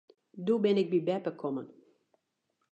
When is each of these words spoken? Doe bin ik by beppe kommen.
Doe 0.45 0.57
bin 0.65 0.77
ik 0.81 0.89
by 0.91 0.99
beppe 1.07 1.31
kommen. 1.41 1.67